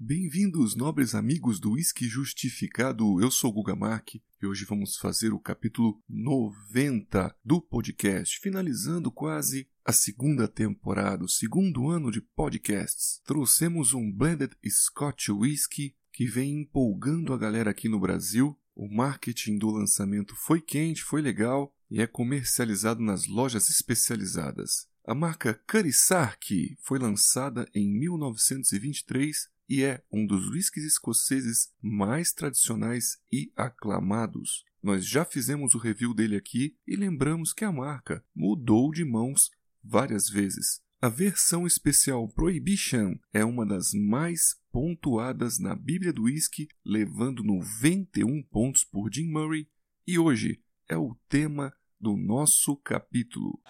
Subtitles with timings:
[0.00, 3.20] Bem-vindos, nobres amigos do Whisky Justificado.
[3.20, 9.66] Eu sou Guga Mark e hoje vamos fazer o capítulo 90 do podcast, finalizando quase
[9.84, 13.20] a segunda temporada, o segundo ano de podcasts.
[13.24, 18.56] Trouxemos um blended Scotch Whisky que vem empolgando a galera aqui no Brasil.
[18.76, 24.86] O marketing do lançamento foi quente, foi legal e é comercializado nas lojas especializadas.
[25.04, 33.18] A marca Carisark foi lançada em 1923 e é um dos whiskies escoceses mais tradicionais
[33.30, 34.64] e aclamados.
[34.82, 39.50] Nós já fizemos o review dele aqui e lembramos que a marca mudou de mãos
[39.82, 40.80] várias vezes.
[41.00, 48.42] A versão especial Prohibition é uma das mais pontuadas na Bíblia do Whisky, levando 91
[48.44, 49.68] pontos por Jim Murray,
[50.06, 53.60] e hoje é o tema do nosso capítulo.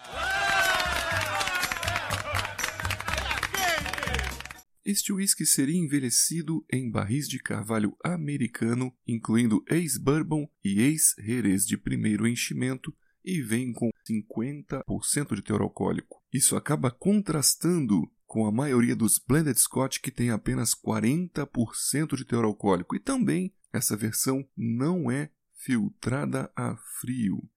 [4.89, 12.27] Este whisky seria envelhecido em barris de carvalho americano, incluindo ex-bourbon e ex-jerez de primeiro
[12.27, 12.91] enchimento,
[13.23, 16.19] e vem com 50% de teor alcoólico.
[16.33, 22.45] Isso acaba contrastando com a maioria dos blended Scotch que tem apenas 40% de teor
[22.45, 27.47] alcoólico, e também essa versão não é filtrada a frio.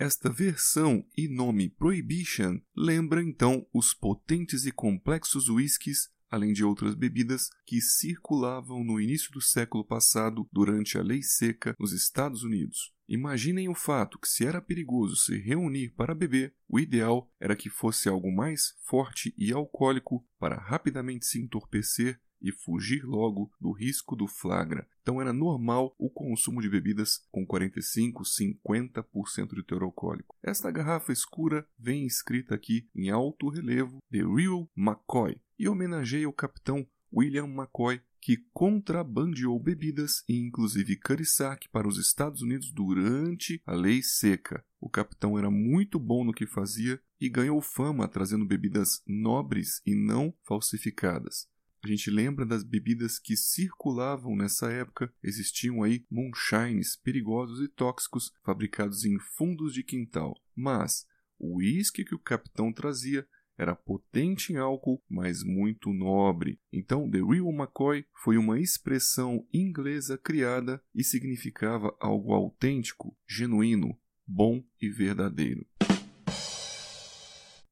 [0.00, 6.94] Esta versão e nome Prohibition lembra então os potentes e complexos whiskies, além de outras
[6.94, 12.94] bebidas, que circulavam no início do século passado durante a lei seca nos Estados Unidos.
[13.08, 17.68] Imaginem o fato que, se era perigoso se reunir para beber, o ideal era que
[17.68, 24.16] fosse algo mais forte e alcoólico para rapidamente se entorpecer e fugir logo do risco
[24.16, 24.86] do flagra.
[25.02, 30.36] Então era normal o consumo de bebidas com 45, 50% de teor alcoólico.
[30.42, 36.32] Esta garrafa escura vem escrita aqui em alto relevo The Real McCoy e homenageia o
[36.32, 43.74] capitão William McCoy, que contrabandeou bebidas e inclusive cariçaque para os Estados Unidos durante a
[43.74, 44.64] Lei Seca.
[44.80, 49.94] O capitão era muito bom no que fazia e ganhou fama trazendo bebidas nobres e
[49.94, 51.48] não falsificadas.
[51.82, 55.12] A gente lembra das bebidas que circulavam nessa época.
[55.22, 60.34] Existiam aí moonshines perigosos e tóxicos fabricados em fundos de quintal.
[60.54, 61.06] Mas
[61.38, 66.60] o uísque que o capitão trazia era potente em álcool, mas muito nobre.
[66.72, 74.64] Então, The Real McCoy foi uma expressão inglesa criada e significava algo autêntico, genuíno, bom
[74.80, 75.66] e verdadeiro.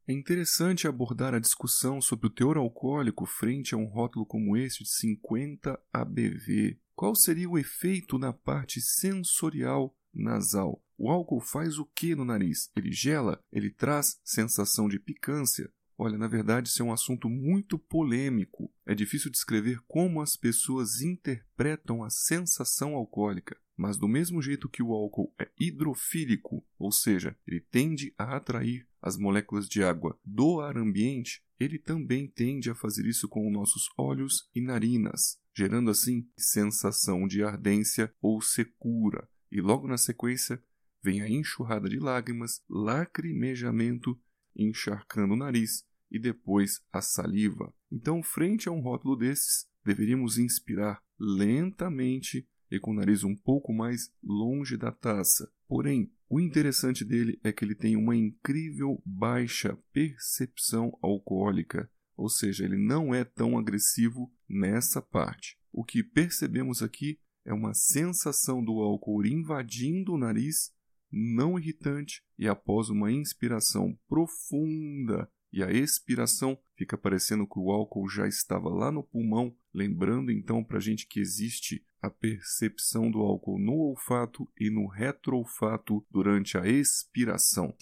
[0.09, 4.85] É interessante abordar a discussão sobre o teor alcoólico frente a um rótulo como este
[4.85, 6.79] de 50 ABV.
[6.95, 10.81] Qual seria o efeito na parte sensorial nasal?
[10.97, 12.71] O álcool faz o que no nariz?
[12.77, 13.43] Ele gela?
[13.51, 15.69] Ele traz sensação de picância?
[15.99, 18.73] Olha, na verdade, isso é um assunto muito polêmico.
[18.87, 23.59] É difícil descrever como as pessoas interpretam a sensação alcoólica.
[23.77, 28.87] Mas do mesmo jeito que o álcool é hidrofílico, ou seja, ele tende a atrair
[29.03, 33.91] as moléculas de água do ar ambiente, ele também tende a fazer isso com nossos
[33.99, 39.29] olhos e narinas, gerando assim sensação de ardência ou secura.
[39.51, 40.63] E logo na sequência
[41.03, 44.19] vem a enxurrada de lágrimas, lacrimejamento,
[44.55, 47.73] encharcando o nariz e depois a saliva.
[47.91, 53.73] Então, frente a um rótulo desses, deveríamos inspirar lentamente e com o nariz um pouco
[53.73, 55.51] mais longe da taça.
[55.69, 62.65] Porém, o interessante dele é que ele tem uma incrível baixa percepção alcoólica, ou seja,
[62.65, 65.57] ele não é tão agressivo nessa parte.
[65.73, 70.75] O que percebemos aqui é uma sensação do álcool invadindo o nariz,
[71.13, 78.09] não irritante, e após uma inspiração profunda e a expiração fica parecendo que o álcool
[78.09, 83.21] já estava lá no pulmão, lembrando então para a gente que existe a percepção do
[83.21, 87.75] álcool no olfato e no retroolfato durante a expiração.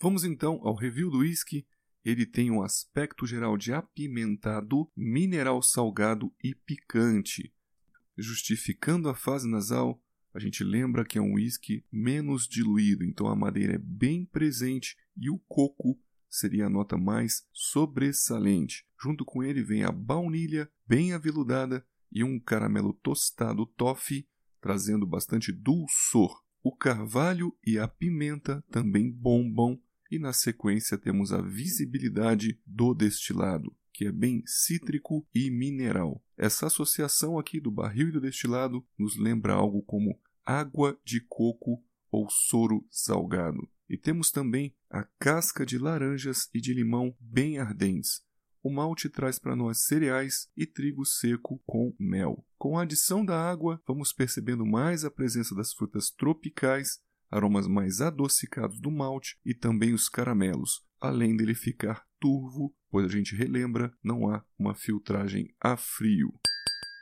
[0.00, 1.66] Vamos então ao review do whisky.
[2.04, 7.54] Ele tem um aspecto geral de apimentado, mineral salgado e picante.
[8.18, 10.02] Justificando a fase nasal,
[10.34, 14.96] a gente lembra que é um whisky menos diluído, então a madeira é bem presente
[15.16, 18.86] e o coco seria a nota mais sobressalente.
[19.00, 24.26] Junto com ele vem a baunilha bem aveludada e um caramelo tostado toffee,
[24.60, 26.42] trazendo bastante dulçor.
[26.62, 29.78] O carvalho e a pimenta também bombam
[30.10, 36.22] e na sequência temos a visibilidade do destilado, que é bem cítrico e mineral.
[36.36, 41.82] Essa associação aqui do barril e do destilado nos lembra algo como água de coco
[42.10, 43.68] ou soro salgado.
[43.88, 48.22] E temos também a casca de laranjas e de limão bem ardentes,
[48.62, 52.46] o malte traz para nós cereais e trigo seco com mel.
[52.56, 58.00] Com a adição da água, vamos percebendo mais a presença das frutas tropicais, aromas mais
[58.00, 63.90] adocicados do malte e também os caramelos, além dele ficar turvo, pois a gente relembra,
[64.04, 66.38] não há uma filtragem a frio.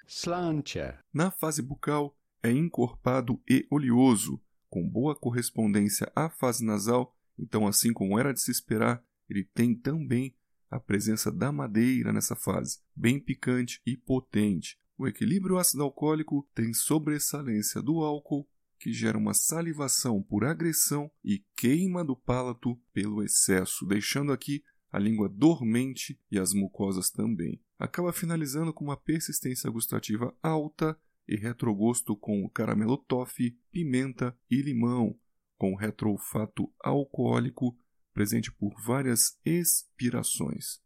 [0.06, 1.00] Slantia.
[1.12, 7.92] Na fase bucal, é encorpado e oleoso, com boa correspondência à fase nasal, então, assim
[7.92, 10.32] como era de se esperar, ele tem também
[10.70, 14.78] a presença da madeira nessa fase, bem picante e potente.
[14.96, 18.48] O equilíbrio ácido alcoólico tem sobressalência do álcool,
[18.78, 24.98] que gera uma salivação por agressão e queima do palato pelo excesso, deixando aqui a
[24.98, 27.60] língua dormente e as mucosas também.
[27.78, 30.98] Acaba finalizando com uma persistência gustativa alta
[31.28, 35.16] e retrogosto com caramelo toffee, pimenta e limão,
[35.56, 37.76] com retroolfato alcoólico
[38.12, 40.80] presente por várias expirações.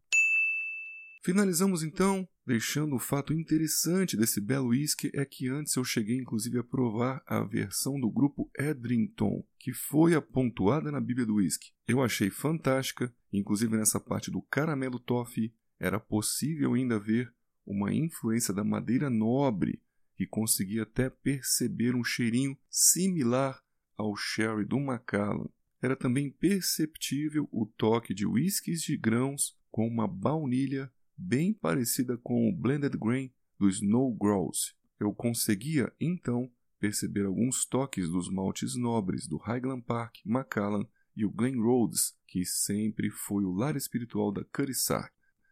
[1.23, 6.59] Finalizamos então, deixando o fato interessante desse belo whisky é que antes eu cheguei inclusive
[6.59, 11.73] a provar a versão do grupo Edrington, que foi a pontuada na Bíblia do whisky.
[11.89, 17.33] Eu achei fantástica, inclusive nessa parte do caramelo toffee era possível ainda ver
[17.67, 19.83] uma influência da madeira nobre,
[20.17, 23.63] que conseguia até perceber um cheirinho similar
[23.97, 25.49] ao sherry do Macallan.
[25.83, 32.49] Era também perceptível o toque de whiskies de grãos com uma baunilha bem parecida com
[32.49, 34.75] o blended grain do Snow Grouse.
[34.99, 41.31] Eu conseguia, então, perceber alguns toques dos maltes nobres do Highland Park, Macallan e o
[41.31, 44.75] Glen Rhodes, que sempre foi o lar espiritual da Curry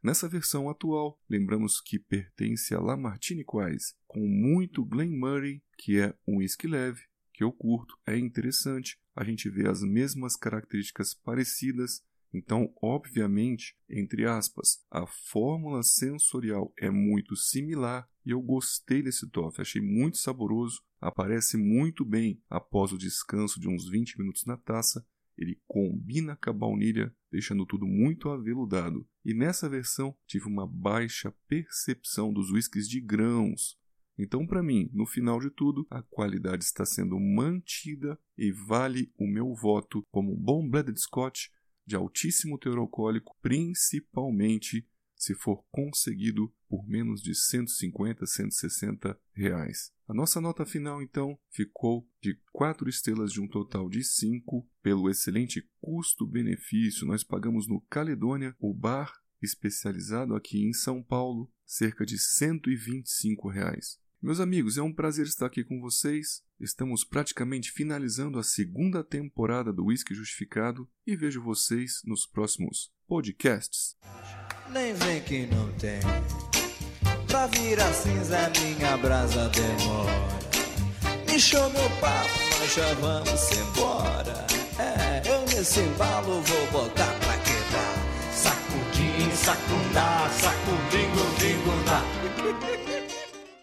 [0.03, 6.13] Nessa versão atual, lembramos que pertence a Lamartine Quais, com muito Glen Murray, que é
[6.27, 12.03] um whisky leve, que eu curto, é interessante, a gente vê as mesmas características parecidas,
[12.33, 19.61] então, obviamente, entre aspas, a fórmula sensorial é muito similar e eu gostei desse toffee,
[19.61, 25.05] achei muito saboroso, aparece muito bem após o descanso de uns 20 minutos na taça,
[25.37, 29.07] ele combina com a baunilha, deixando tudo muito aveludado.
[29.25, 33.77] E nessa versão tive uma baixa percepção dos whiskies de grãos,
[34.19, 39.27] então, para mim, no final de tudo, a qualidade está sendo mantida e vale o
[39.27, 41.49] meu voto como um bom blended Scotch
[41.93, 49.93] de altíssimo teor alcoólico, principalmente se for conseguido por menos de 150, 160 reais.
[50.09, 55.11] A nossa nota final, então, ficou de 4 estrelas de um total de 5 pelo
[55.11, 57.07] excelente custo-benefício.
[57.07, 59.13] Nós pagamos no Caledônia, o bar
[59.43, 64.01] especializado aqui em São Paulo, cerca de 125 reais.
[64.23, 66.45] Meus amigos, é um prazer estar aqui com vocês.
[66.61, 73.97] Estamos praticamente finalizando a segunda temporada do Whisky Justificado e vejo vocês nos próximos podcasts.
[74.71, 75.99] Nem vem que não tem.
[77.27, 80.39] Pra virar cinza minha brasa demora.
[81.29, 84.47] Me chama o papo, nós já vamos embora.
[84.79, 88.33] É, eu nesse vou botar pra quebrar.
[88.33, 91.03] Sacudim, sacundá, sacudim.